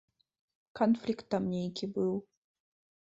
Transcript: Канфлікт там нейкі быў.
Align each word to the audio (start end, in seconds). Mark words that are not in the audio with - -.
Канфлікт 0.79 1.25
там 1.35 1.43
нейкі 1.53 1.85
быў. 1.99 2.13